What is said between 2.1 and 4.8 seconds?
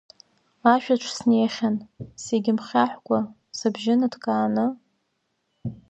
сегьымхьаҳәкәа, сыбжьы ныҭкааны…